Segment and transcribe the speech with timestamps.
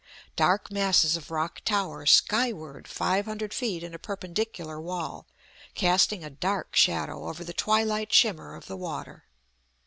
[0.35, 5.27] Dark masses of rock tower skyward five hundred feet in a perpendicular wall,
[5.75, 9.25] casting a dark shadow over the twilight shimmer of the water.